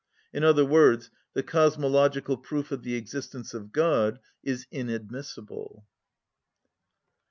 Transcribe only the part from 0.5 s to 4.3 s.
words, the cosmological proof of the existence of God